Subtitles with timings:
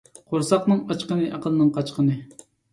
[0.31, 2.21] قۇرساقنىڭ ئاچقىنى– ئەقىلنىڭ قاچقىنى.